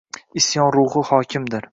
[0.39, 1.69] Isyon ruhi hokimdir.